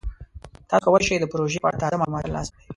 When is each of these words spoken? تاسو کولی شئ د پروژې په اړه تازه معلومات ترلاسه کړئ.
تاسو 0.69 0.85
کولی 0.85 1.05
شئ 1.07 1.17
د 1.19 1.25
پروژې 1.31 1.59
په 1.63 1.67
اړه 1.69 1.81
تازه 1.81 1.97
معلومات 1.99 2.23
ترلاسه 2.25 2.51
کړئ. 2.53 2.65